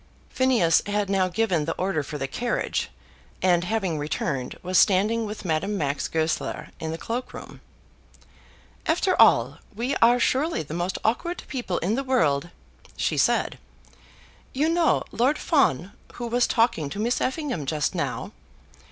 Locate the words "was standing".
4.63-5.27